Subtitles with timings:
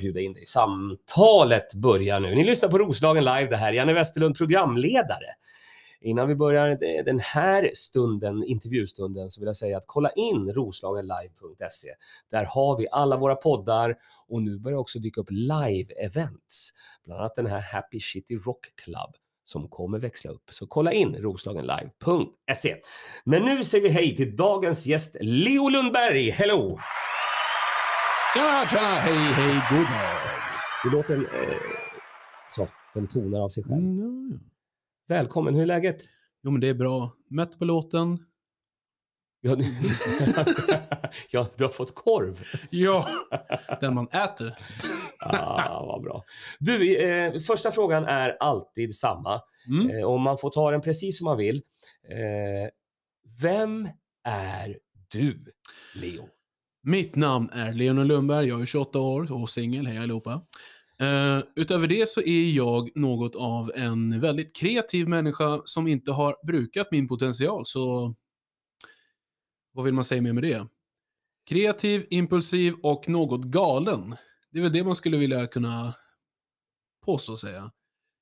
[0.00, 0.46] bjuda in dig.
[0.46, 2.34] Samtalet börjar nu.
[2.34, 3.46] Ni lyssnar på Roslagen live.
[3.46, 5.26] Det här är Janne Westerlund, programledare.
[6.00, 11.88] Innan vi börjar den här stunden, intervjustunden, så vill jag säga att kolla in roslagenlive.se.
[12.30, 13.96] Där har vi alla våra poddar
[14.28, 16.70] och nu börjar också dyka upp live-events.
[17.04, 19.14] Bland annat den här Happy Shitty Rock Club
[19.44, 20.50] som kommer växla upp.
[20.50, 22.76] Så kolla in roslagenlive.se.
[23.24, 26.30] Men nu säger vi hej till dagens gäst Leo Lundberg.
[26.30, 26.78] Hello!
[28.34, 30.16] Tjena, tjena, hej, hej, god dag.
[30.84, 31.56] Det låter eh,
[32.48, 33.78] så, den tonar av sig själv.
[33.78, 34.38] Mm, ja.
[35.08, 36.02] Välkommen, hur är läget?
[36.42, 37.12] Jo, men det är bra.
[37.30, 38.18] Mätt på låten.
[39.40, 39.56] Ja,
[41.30, 42.42] ja, du har fått korv.
[42.70, 43.08] Ja,
[43.80, 44.58] den man äter.
[45.20, 46.24] Ah, vad bra.
[46.58, 49.40] Du, eh, första frågan är alltid samma.
[49.68, 49.90] Mm.
[49.90, 51.62] Eh, och man får ta den precis som man vill.
[52.08, 52.70] Eh,
[53.40, 53.88] vem
[54.24, 54.78] är
[55.08, 55.52] du,
[55.94, 56.28] Leo?
[56.86, 60.34] Mitt namn är Leonel Lundberg, jag är 28 år och singel, hej allihopa.
[61.02, 66.46] Uh, utöver det så är jag något av en väldigt kreativ människa som inte har
[66.46, 68.14] brukat min potential, så
[69.72, 70.66] vad vill man säga mer med det?
[71.48, 74.16] Kreativ, impulsiv och något galen.
[74.50, 75.94] Det är väl det man skulle vilja kunna
[77.04, 77.70] påstå säga.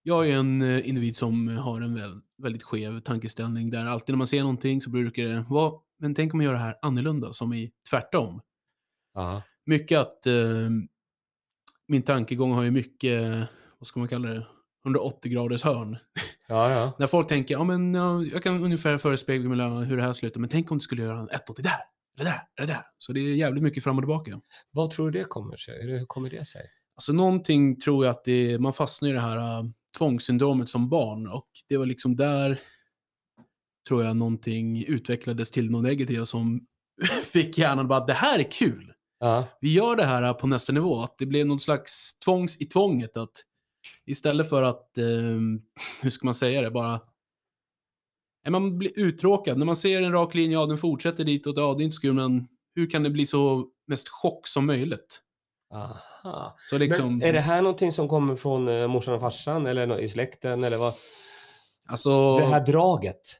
[0.02, 4.26] Jag är en eh, individ som har en väldigt skev tankeställning där alltid när man
[4.26, 7.52] ser någonting så brukar det vara, men tänk om man gör det här annorlunda, som
[7.52, 8.40] i tvärtom.
[9.14, 9.42] Ja.
[9.64, 10.70] Mycket att eh,
[11.88, 14.46] min tankegång har ju mycket, vad ska man kalla det,
[14.84, 15.98] 180 graders hörn.
[16.48, 16.92] Ja, ja.
[16.98, 20.50] När folk tänker, ja men ja, jag kan ungefär förespegla hur det här slutar, men
[20.50, 21.72] tänk om du skulle göra en 180 där,
[22.18, 22.82] eller där, eller där.
[22.98, 24.40] Så det är jävligt mycket fram och tillbaka.
[24.70, 25.86] Vad tror du det kommer sig?
[25.86, 26.62] Hur kommer det sig?
[26.96, 31.26] Alltså någonting tror jag att det, man fastnar i det här uh, tvångssyndromet som barn
[31.26, 32.60] och det var liksom där
[33.88, 36.66] tror jag någonting utvecklades till något negativt som
[37.32, 38.91] fick hjärnan bara, det här är kul.
[39.22, 39.44] Ja.
[39.60, 43.16] Vi gör det här på nästa nivå, att det blev något slags tvångs i tvånget.
[43.16, 43.32] Att
[44.06, 45.04] istället för att, eh,
[46.02, 47.00] hur ska man säga det, bara
[48.50, 49.58] man blir uttråkad.
[49.58, 52.00] När man ser en rak linje, ja den fortsätter ditåt, ja det är inte så
[52.00, 55.20] kul, men hur kan det bli så mest chock som möjligt?
[55.74, 56.56] Aha.
[56.70, 60.00] Så liksom, Men är det här någonting som kommer från eh, morsan och farsan eller
[60.00, 60.94] i släkten eller vad?
[61.86, 63.38] alltså, Det här draget?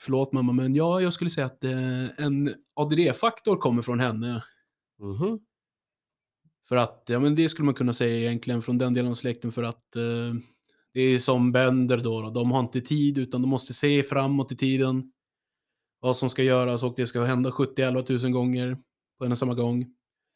[0.00, 4.42] förlåt mamma, men ja, jag skulle säga att eh, en ADD-faktor kommer från henne.
[4.98, 5.38] Mhm.
[6.68, 9.52] För att, ja men det skulle man kunna säga egentligen från den delen av släkten
[9.52, 10.34] för att eh,
[10.94, 14.52] det är som bönder då, då, de har inte tid utan de måste se framåt
[14.52, 15.12] i tiden.
[16.00, 18.78] Vad som ska göras och det ska hända 70-11 000 gånger
[19.18, 19.86] på en och samma gång.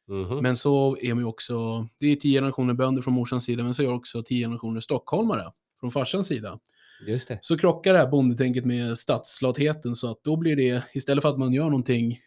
[0.09, 0.43] Mhm.
[0.43, 3.75] Men så är man ju också, det är tio generationer bönder från morsans sida, men
[3.75, 5.44] så är det också tio generationer stockholmare
[5.81, 6.59] från farsans sida.
[7.06, 7.38] Just det.
[7.42, 11.38] Så krockar det här bondetänket med stadslatheten så att då blir det, istället för att
[11.38, 12.19] man gör någonting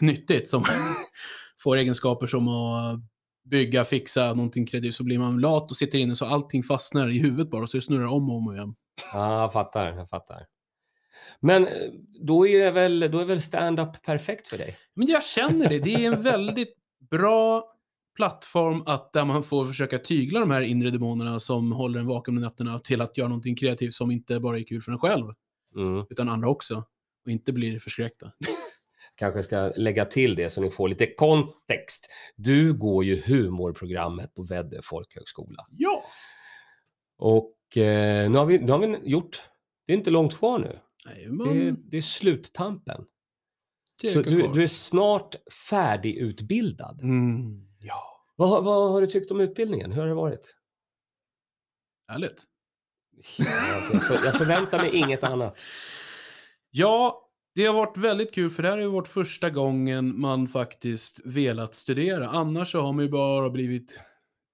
[0.00, 0.64] nyttigt som
[1.66, 3.00] får egenskaper som att
[3.50, 7.18] bygga, fixa någonting kreativt, så blir man lat och sitter inne så allting fastnar i
[7.18, 8.74] huvudet bara så det snurrar om och om igen.
[9.12, 9.92] Ja, jag fattar.
[9.92, 10.46] Jag fattar.
[11.40, 11.72] Men eh,
[12.26, 14.76] då är väl, då är väl stand-up perfekt för dig?
[14.94, 16.74] Men jag känner det, det är en väldigt
[17.10, 17.64] bra
[18.16, 22.36] plattform att där man får försöka tygla de här inre demonerna som håller en vaken
[22.36, 25.26] om nätterna till att göra någonting kreativt som inte bara är kul för en själv,
[25.76, 26.06] Mm.
[26.10, 26.84] utan andra också.
[27.24, 28.32] Och inte blir förskräckta.
[29.16, 32.06] Kanske ska lägga till det så ni får lite kontext.
[32.36, 35.66] Du går ju humorprogrammet på Väddö folkhögskola.
[35.70, 36.04] Ja!
[37.18, 39.42] Och eh, nu, har vi, nu har vi gjort,
[39.86, 40.78] det är inte långt kvar nu.
[41.06, 43.04] Nej, Det, man, är- det är sluttampen.
[44.12, 45.34] Så du, du är snart
[45.70, 47.00] färdigutbildad.
[47.00, 49.92] Mm, ja, Vad, har- vad har du tyckt om utbildningen?
[49.92, 50.54] Hur har det varit?
[52.08, 52.42] härligt.
[54.24, 55.58] Jag förväntar mig inget annat.
[56.70, 57.25] Ja,
[57.56, 61.74] det har varit väldigt kul för det här ju varit första gången man faktiskt velat
[61.74, 62.28] studera.
[62.28, 64.00] Annars så har man ju bara blivit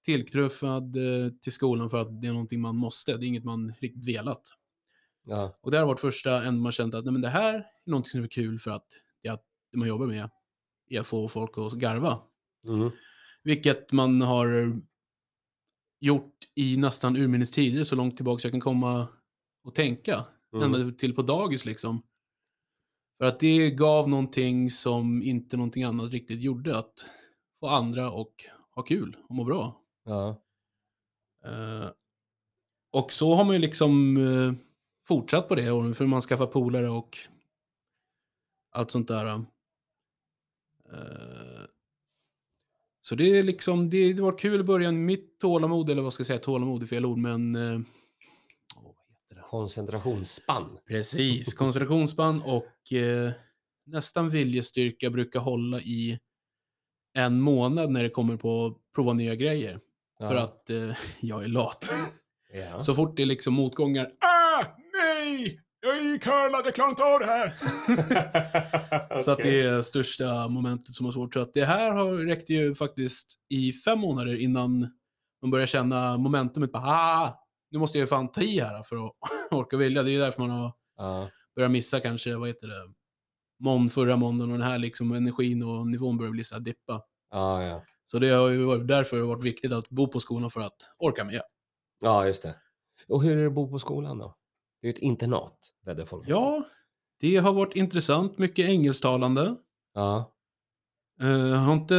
[0.04, 3.16] tillknuffad eh, till skolan för att det är någonting man måste.
[3.16, 4.42] Det är inget man riktigt velat.
[5.24, 7.66] Ja, Och det har varit första än man känt att nej, men det här är
[7.86, 8.70] någonting som är kul för
[9.22, 9.42] är att
[9.72, 10.30] det man jobbar med
[10.88, 12.20] är att få folk att garva.
[12.66, 12.90] mm.
[13.42, 14.80] Vilket man har
[16.00, 19.08] gjort i nästan urminnes tider så långt tillbaka jag kan komma
[19.64, 20.24] och tänka.
[20.52, 20.74] Mm.
[20.74, 22.02] Ända till på dagis liksom.
[23.22, 26.78] För att det gav någonting som inte någonting annat riktigt gjorde.
[26.78, 27.06] Att
[27.60, 28.34] få andra och
[28.74, 29.80] ha kul och må bra.
[30.04, 30.42] ja.
[31.44, 31.90] Eh,
[32.92, 34.52] och så har man ju liksom eh,
[35.06, 37.18] fortsatt på det och för man skaffar polare och
[38.72, 39.26] allt sånt där.
[39.26, 39.42] Eh,
[43.02, 45.04] så det är liksom, det, det var kul i början.
[45.04, 47.56] Mitt tålamod, eller vad ska jag säga, tålamod är fel ord, men...
[47.56, 47.80] Eh,
[48.76, 49.40] åh, vad heter det?
[49.52, 50.78] Koncentrationsspann.
[50.88, 53.30] Precis, koncentrationsspann och eh,
[53.86, 56.18] nästan viljestyrka brukar hålla i
[57.14, 59.80] en månad när det kommer på att prova nya grejer.
[60.18, 61.90] För att eh, jag är lat.
[62.52, 62.80] Ja.
[62.80, 64.04] Så fort det är liksom motgångar.
[64.04, 65.60] Ah, nej!
[65.80, 67.54] Jag är curlad, jag klarar inte av det här.
[69.22, 71.34] Så att det är största momentet som har svårt.
[71.34, 74.90] Så att det här har räckte ju faktiskt i fem månader innan
[75.42, 76.72] man börjar känna momentumet.
[76.72, 77.41] Bara, ah,
[77.72, 79.12] nu måste jag ju fan ta i här för att
[79.50, 80.02] orka vilja.
[80.02, 81.28] Det är ju därför man har Ja.
[81.56, 82.92] börjat missa kanske, vad heter det,
[83.60, 87.02] mån förra måndagen och den här liksom energin och nivån börjar bli så här dippa.
[87.30, 87.84] Ja, ja.
[88.06, 90.60] Så det har ju varit därför det har varit viktigt att bo på skolan för
[90.60, 91.42] att orka med.
[92.00, 92.54] ja, just det.
[93.08, 94.36] Och hur är det att bo på skolan då?
[94.80, 96.28] Det är ju ett internat, Väderfolk.
[96.28, 96.62] Ja,
[97.20, 98.38] det har varit intressant.
[98.38, 99.56] Mycket engelsktalande.
[99.94, 100.32] Ja.
[101.22, 101.96] Uh, har inte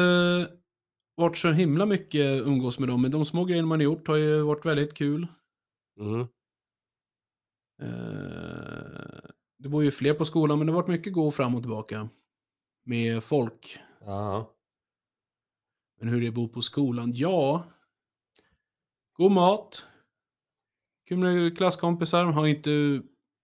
[1.16, 4.16] varit så himla mycket umgås med dem, men de små grejerna man har gjort har
[4.16, 5.28] ju varit väldigt kul.
[6.00, 6.28] Mm.
[7.82, 11.62] Eh, det bor ju fler på skolan, men det har varit mycket gå fram och
[11.62, 12.10] tillbaka
[12.84, 13.78] med folk.
[14.00, 14.54] Ja.
[16.00, 17.12] Men hur det är att bo på skolan?
[17.14, 17.64] Ja,
[19.14, 19.88] god mat.
[21.08, 22.26] Kul med klasskompisar.
[22.26, 23.02] Har inte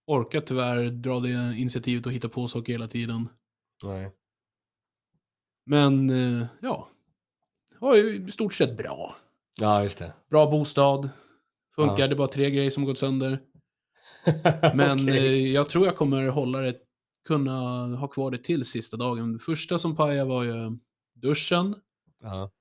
[0.08, 3.30] orkat tyvärr dra det initiativet och hitta på saker hela tiden.
[3.84, 4.12] Nej.
[5.66, 6.88] Men eh, ja,
[7.70, 9.16] det var ju i stort sett bra.
[9.60, 10.14] Ja, just det.
[10.30, 11.10] Bra bostad.
[11.80, 12.08] Funkar, Ja.
[12.08, 13.40] det är bara tre grejer som gått sönder.
[14.76, 15.18] Men Okej.
[15.48, 16.76] eh, jag tror jag kommer hålla det,
[17.28, 17.52] kunna
[17.96, 19.34] ha kvar det till sista dagen.
[19.34, 20.78] Det första som pajade var ju
[21.16, 21.76] duschen.
[22.22, 22.52] Ja.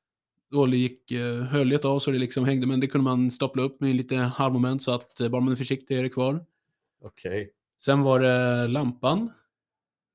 [0.50, 3.80] Då gick eh, höljet av så det liksom hängde, men det kunde man stapla upp
[3.80, 6.44] med lite halvmoment så att eh, bara man är försiktig är det kvar.
[7.04, 7.50] Okej.
[7.80, 9.30] Sen var det lampan.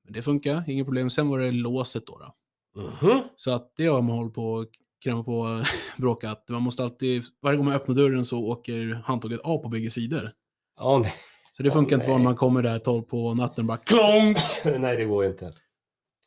[0.08, 1.10] Det funkar, inga problem.
[1.10, 2.18] Sen var det låset då.
[2.18, 2.34] då.
[2.82, 3.20] Mhm.
[3.36, 4.66] Så att det har man hållit på
[5.04, 5.64] kräma på och
[5.98, 6.30] bråka.
[6.30, 9.90] Att man måste alltid, varje gång man öppnar dörren så åker handtaget av på bägge
[9.90, 10.32] sidor.
[10.80, 11.14] Nej.
[11.56, 14.38] Så det funkar inte bara när man kommer där 12 på natten bara klonk.
[14.78, 15.52] nej, det går inte.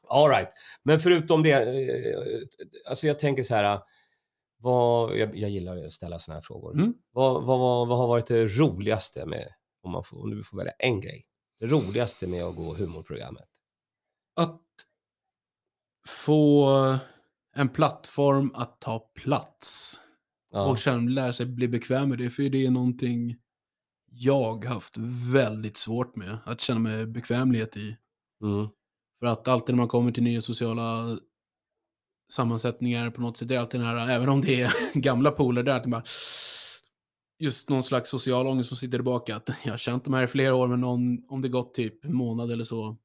[0.07, 0.49] All right.
[0.83, 2.19] Men förutom det, eh,
[2.89, 3.79] alltså jag tänker så här,
[4.57, 6.73] vad, jag, jag gillar att ställa sådana här frågor.
[6.73, 6.93] Mm.
[7.11, 9.47] Vad, vad, vad, vad har varit det roligaste med,
[9.83, 11.25] om, man får, om du får välja en grej,
[11.59, 13.45] det roligaste med att gå humorprogrammet?
[14.35, 14.61] Att
[16.07, 16.99] få
[17.57, 19.99] en plattform att ta plats.
[20.51, 20.65] Ja.
[20.69, 22.29] Och sen lära sig bli bekväm med det.
[22.29, 23.35] För det är någonting
[24.11, 24.97] jag haft
[25.33, 26.37] väldigt svårt med.
[26.45, 27.97] Att känna mig bekvämlighet i.
[28.43, 28.67] Mm.
[29.19, 31.17] För att alltid när man kommer till nya sociala
[32.31, 35.63] sammansättningar på något sätt, det är alltid den här, även om det är gamla poler
[35.63, 36.03] där, att bara,
[37.39, 39.35] just någon slags social ångest som sitter tillbaka.
[39.35, 42.05] Att jag har känt de här i flera år, men någon, om det gått typ
[42.05, 42.97] en månad eller så.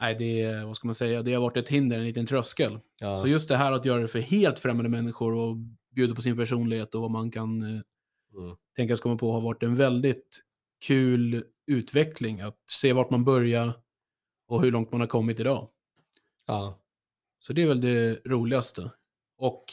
[0.00, 2.78] Nej, det är, vad ska man säga, det har varit ett hinder, en liten tröskel.
[3.00, 3.18] Ja.
[3.18, 5.56] Så just det här att göra det för helt främmande människor och
[5.94, 7.80] bjuda på sin personlighet och vad man kan eh,
[8.36, 8.56] Mm.
[8.76, 10.40] tänkas komma på har varit en väldigt
[10.84, 12.40] kul utveckling.
[12.40, 13.72] Att se vart man börjar
[14.48, 15.68] och hur långt man har kommit idag.
[16.46, 16.76] ja.
[17.40, 18.90] Så det är väl det roligaste.
[19.38, 19.64] Och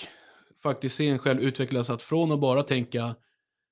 [0.63, 3.15] faktiskt se en själv utvecklas att från att bara tänka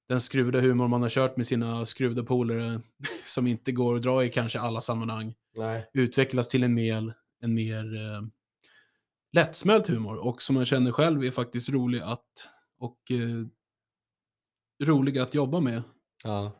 [0.10, 2.82] den skruvade humor man har kört med sina skruvade polare
[3.26, 5.90] som inte går att dra i kanske alla sammanhang Nej.
[5.94, 8.22] utvecklas till en mer, en mer eh,
[9.32, 12.50] lättsmält humor och som man känner själv är faktiskt rolig att
[12.80, 13.46] och eh,
[14.84, 15.84] rolig att jobba med.
[16.24, 16.52] Ja.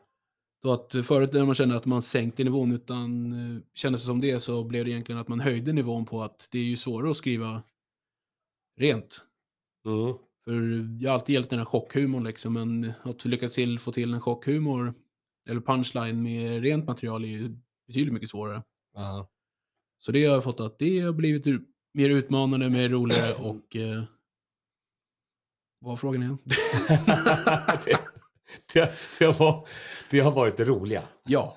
[0.62, 4.20] Då att förut när man kände att man sänkte nivån utan eh, kände sig som
[4.20, 7.10] det så blev det egentligen att man höjde nivån på att det är ju svårare
[7.10, 7.62] att skriva
[8.76, 9.22] rent.
[9.86, 10.14] Mm.
[10.46, 14.14] För jag har alltid gillat den här chockhumorn liksom, men att lyckas till, få till
[14.14, 14.94] en chockhumor
[15.48, 18.62] eller punchline med rent material är ju betydligt mycket svårare.
[18.94, 19.28] Ja.
[19.98, 21.46] Så det har jag fått att det har blivit
[21.94, 23.76] mer utmanande, mer roligare och...
[23.76, 24.02] Eh,
[25.80, 26.38] vad var frågan igen?
[27.84, 27.98] det,
[28.74, 29.68] det, det, var,
[30.10, 31.02] det har varit det roliga.
[31.24, 31.56] ja.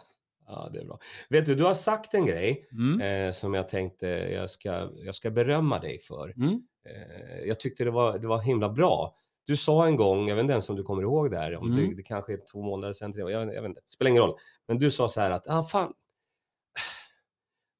[0.51, 0.99] Ja, det är bra.
[1.29, 3.01] Vet du, du har sagt en grej Mm.
[3.01, 6.33] eh, som jag tänkte jag ska, jag ska berömma dig för.
[6.37, 6.61] Mm.
[6.85, 9.15] Eh, jag tyckte det var, det var himla bra.
[9.45, 11.71] Du sa en gång, jag vet inte ens om du kommer ihåg det här, om
[11.73, 11.89] Mm.
[11.89, 14.23] det, det kanske är två månader sedan, tre, jag, vet- jag vet inte, spelar ingen
[14.23, 14.37] roll.
[14.67, 15.93] Men du sa så här att, ah fan.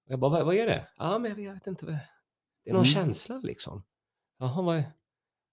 [0.06, 0.88] Jag bara, vad, vad är det?
[0.98, 1.86] Ja, ah, men jag, vet inte.
[1.86, 2.86] Det är någon Mm.
[2.86, 3.84] känsla liksom.
[4.40, 4.84] Jaha, vad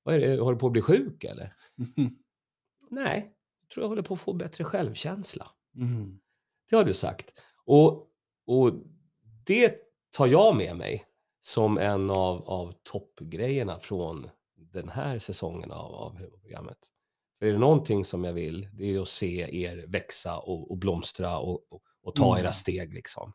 [0.02, 0.40] vad är det?
[0.40, 1.56] Håller du på att bli sjuk eller?
[2.90, 5.50] Nej, jag tror jag håller på att få bättre självkänsla.
[5.76, 6.18] Mm.
[6.70, 7.42] Det har du sagt.
[7.64, 8.08] Och,
[8.46, 8.72] och
[9.46, 9.74] det
[10.16, 11.04] tar jag med mig
[11.46, 16.78] som en av, av toppgrejerna från den här säsongen av, av humorprogrammet.
[17.38, 20.78] För är det någonting som jag vill, det är att se er växa och, och
[20.78, 22.44] blomstra och, och, och ta Mm.
[22.44, 23.32] era steg liksom.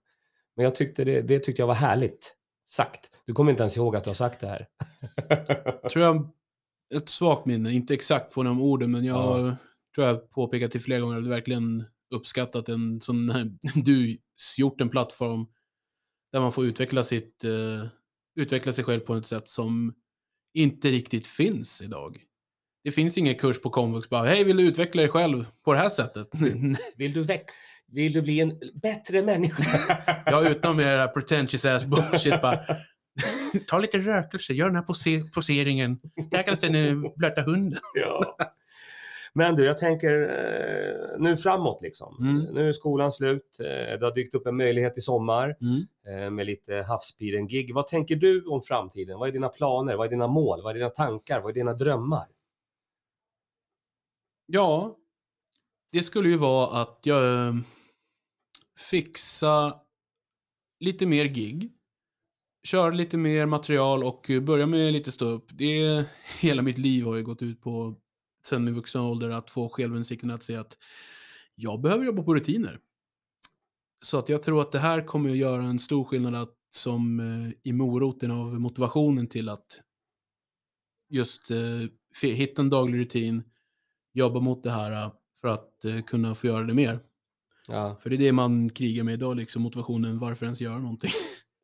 [0.56, 2.36] Men jag tyckte det, det tyckte jag var härligt
[2.70, 3.10] sagt.
[3.26, 4.68] Du kommer inte ens ihåg att du har sagt det här.
[5.90, 6.30] tror jag
[6.96, 9.56] ett svagt minne, inte exakt på de orden, men jag Ja.
[9.96, 11.84] tror jag påpekat till flera gånger att jag verkligen
[12.16, 13.52] uppskattat en sån här,
[13.84, 14.18] du
[14.58, 15.46] gjort en plattform
[16.32, 17.88] där man får utveckla sitt, eh,
[18.36, 19.94] utveckla sig själv på ett sätt som
[20.54, 22.18] inte riktigt finns idag.
[22.84, 25.80] Det finns ingen kurs på komvux bara, hej vill du utveckla dig själv på det
[25.80, 26.28] här sättet?
[26.98, 27.50] Vill du, väck,
[27.88, 29.98] vill du bli en bättre människa?
[30.26, 32.60] ja, utan här pretentious ass bullshit bara.
[33.68, 36.00] Ta lite rökelse, gör den här pose poseringen.
[36.32, 37.80] Jag kan ställa blöta hunden.
[37.94, 38.38] ja.
[39.34, 42.18] Men du, jag tänker eh, nu framåt liksom.
[42.22, 42.54] Mm.
[42.54, 43.58] Nu är skolan slut.
[43.60, 46.24] Eh, det har dykt upp en möjlighet i sommar Mm.
[46.26, 47.74] eh, med lite havspiren-gig.
[47.74, 49.20] Vad tänker du om framtiden?
[49.20, 49.96] Vad är dina planer?
[49.96, 50.62] Vad är dina mål?
[50.64, 51.42] Vad är dina tankar?
[51.42, 52.28] Vad är dina drömmar?
[54.46, 54.98] Ja,
[55.92, 57.54] det skulle ju vara att jag eh,
[58.90, 59.80] fixa
[60.80, 61.72] lite mer gig.
[62.64, 65.46] Köra lite mer material och eh, börja med lite stå upp.
[65.54, 66.06] Det
[66.40, 67.96] hela mitt liv har ju gått ut på
[68.46, 70.78] sen min vuxna ålder att få självinsikten att se att
[71.56, 72.80] jag behöver jobba på rutiner.
[74.04, 77.20] Så att jag tror att det här kommer att göra en stor skillnad att, som
[77.20, 79.82] eh, i moroten av motivationen till att
[81.10, 83.44] just eh, hitta en daglig rutin,
[84.14, 87.00] jobba mot det här eh, för att eh, kunna få göra det mer.
[87.68, 87.98] Ja.
[88.02, 91.12] För det är det man krigar med idag, liksom motivationen, varför ens göra någonting.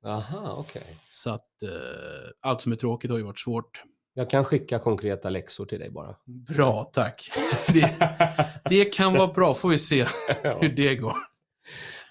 [0.05, 0.97] Aha, okej.
[1.09, 1.69] Så att eh,
[2.41, 3.83] allt som är tråkigt har ju varit svårt.
[4.17, 6.15] Jag kan skicka konkreta läxor till dig bara.
[6.25, 7.29] Bra, tack.
[7.73, 7.95] Det,
[8.69, 10.05] det kan vara bra, får vi se
[10.43, 10.57] Ja.
[10.61, 11.13] hur det går.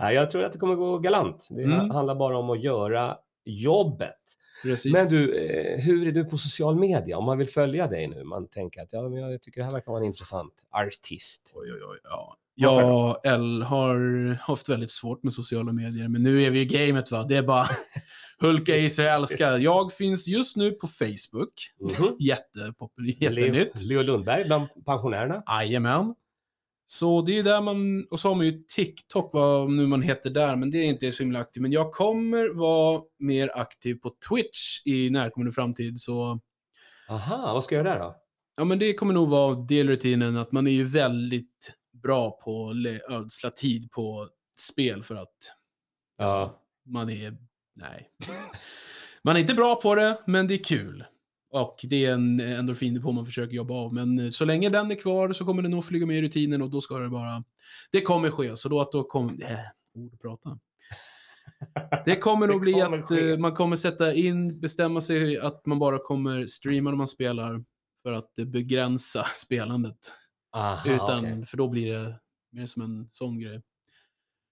[0.00, 1.48] Nej, jag tror att det kommer gå galant.
[1.50, 1.90] Det Mm.
[1.90, 4.14] handlar bara om att göra jobbet.
[4.62, 4.92] Precis.
[4.92, 7.18] Men du, eh, hur är du på social media?
[7.18, 9.72] Om man vill följa dig nu, man tänker att ja, men jag tycker det här
[9.72, 11.52] verkar vara en intressant artist.
[11.54, 12.36] Oj, oj, oj, ja.
[12.58, 17.10] Jag L har haft väldigt svårt med sociala medier, men nu är vi i gamet
[17.10, 17.22] va.
[17.28, 17.66] Det är bara
[18.40, 19.58] hulka i sig, älska.
[19.58, 21.52] Jag finns just nu på Facebook.
[21.80, 22.16] Mhm.
[22.18, 23.82] Jättepopulär, Leo, jättenytt.
[23.82, 25.42] Leo Lundberg bland pensionärerna.
[25.46, 26.14] Jajamän.
[26.88, 30.30] Så det är där man, och så har man ju TikTok, vad nu man heter
[30.30, 31.62] där, men det är inte så himla aktiv.
[31.62, 36.40] Men jag kommer vara mer aktiv på Twitch i närkommande framtid, så
[37.08, 38.16] Aha, vad ska jag göra där då?
[38.56, 43.12] ja, men det kommer nog vara delrutinen att man är ju väldigt bra på att
[43.12, 44.28] ödsla tid på
[44.58, 45.34] spel för att
[46.18, 46.62] Ja.
[46.86, 47.36] man är,
[47.76, 48.10] nej.
[49.22, 51.04] man är inte bra på det, men det är kul.
[51.50, 53.94] Och det är en endorfin på man försöker jobba av.
[53.94, 56.62] Men eh, så länge den är kvar så kommer det nog flyga med i rutinen
[56.62, 57.44] och då ska det bara...
[57.92, 59.32] Det kommer ske, så då att då kommer...
[59.52, 59.58] Äh,
[59.94, 60.58] ord att prata.
[62.04, 63.30] Det kommer nog Det bli kommer att ske.
[63.30, 67.64] eh, man kommer sätta in, bestämma sig att man bara kommer streama när man spelar
[68.02, 70.12] för att eh, begränsa spelandet.
[70.52, 71.46] Aha, Utan, okej.
[71.46, 72.20] för då blir det
[72.52, 73.62] mer som en sån grej.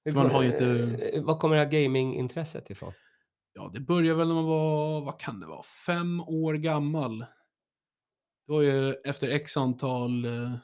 [0.05, 2.93] Hur man har ju inte- eh, Var kommer det här gamingintresset ifrån?
[3.55, 7.19] Ja, det började väl när man var, vad kan det vara, fem år gammal.
[8.47, 10.57] Det var ju efter x antal eh,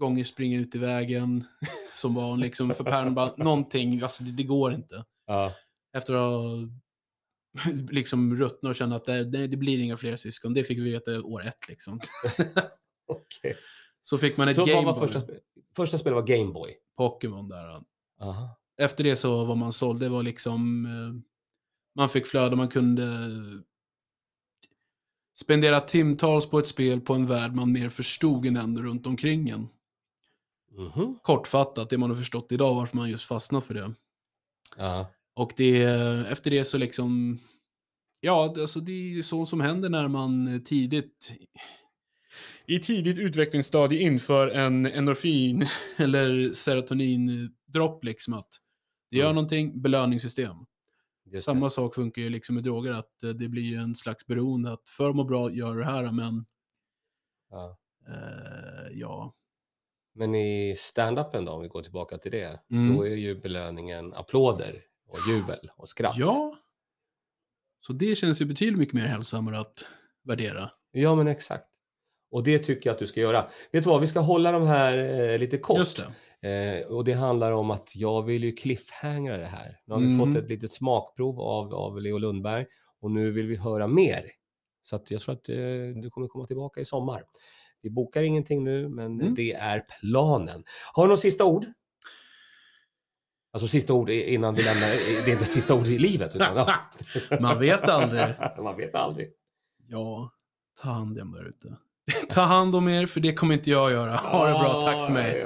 [0.00, 1.44] gånger springa ut i vägen
[1.94, 5.04] som var liksom för pärn bara, någonting, alltså det, det går inte.
[5.26, 5.52] Ja.
[5.96, 6.68] Efter att ha
[7.90, 10.54] liksom ruttnat och känna att det, det, blir inga fler syskon.
[10.54, 12.00] Det fick vi veta år ett liksom.
[13.06, 13.56] Okej.
[14.02, 15.22] Så fick man ett Så vad Game var Boy, första,
[15.76, 16.76] första spelet var Gameboy?
[16.96, 17.82] Pokémon där.
[18.20, 18.58] Aha.
[18.80, 20.00] Efter det så var man såld.
[20.00, 21.31] Det var liksom, eh,
[21.94, 23.08] man fick flöda, man kunde
[25.40, 29.48] spendera timtals på ett spel på en värld man mer förstod än den runt omkring
[29.48, 29.68] en.
[30.78, 31.18] Mhm.
[31.22, 33.94] Kortfattat, det man har förstått idag varför man just fastnat för det.
[34.76, 35.12] Ja.
[35.34, 35.82] Och det,
[36.30, 37.38] efter det så liksom,
[38.20, 41.32] ja, alltså det är så som händer när man tidigt,
[42.66, 48.48] i tidigt utvecklingsstadie inför en endorfin eller serotonin-dropp liksom att
[49.10, 49.34] det gör Mm.
[49.34, 50.56] någonting, belöningssystem.
[51.40, 54.72] Samma sak funkar ju liksom med droger, att eh, det blir ju en slags beroende
[54.72, 56.44] att för att må bra gör det här, men
[57.50, 57.78] Ja.
[58.08, 59.34] eh, ja.
[60.14, 62.96] Men i stand-upen då, om vi går tillbaka till det, Mm.
[62.96, 66.16] då är ju belöningen applåder och jubel och skratt.
[66.18, 66.58] Ja.
[67.80, 69.86] Så det känns ju betydligt mycket mer hälsosammare att
[70.22, 70.70] värdera.
[70.90, 71.68] Ja, men exakt.
[72.32, 73.42] Och det tycker jag att du ska göra.
[73.72, 74.98] Vet du vad, vi ska hålla de här
[75.32, 75.78] eh, lite kort.
[75.78, 76.04] Just
[76.40, 76.82] det.
[76.82, 79.78] Eh, och det handlar om att jag vill ju cliffhangra det här.
[79.86, 80.18] Nu har vi Mm.
[80.26, 82.66] fått ett litet smakprov av, av Leo Lundberg
[83.00, 84.24] och nu vill vi höra mer.
[84.82, 85.56] Så att jag tror att eh,
[86.02, 87.24] du kommer komma tillbaka i sommar.
[87.82, 89.34] Vi bokar ingenting nu, men Mm.
[89.34, 90.64] det är planen.
[90.92, 91.66] Har du några sista ord?
[93.52, 94.88] Alltså sista ord innan vi lämnar,
[95.24, 96.36] det är inte sista ord i livet.
[96.36, 96.74] Utan, ja.
[97.40, 98.24] Man vet aldrig.
[98.58, 99.32] Man vet aldrig.
[99.88, 100.30] Ja,
[100.82, 101.76] ta hand om er där ute.
[102.28, 104.14] Ta hand om er, för det kommer inte jag göra.
[104.14, 105.44] Ha det bra, tack för mig.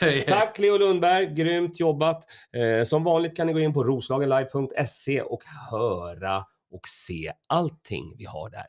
[0.00, 0.24] Hej.
[0.28, 2.24] Tack Leo Lundberg, grymt jobbat.
[2.56, 8.24] Eh, som vanligt kan ni gå in på roslagenlive.se och höra och se allting vi
[8.24, 8.66] har där.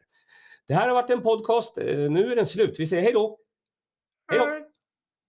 [0.67, 1.77] Det här har varit en podcast.
[1.77, 2.75] Eh, nu är den slut.
[2.79, 3.37] Vi säger hej då.
[4.31, 4.66] Hej då.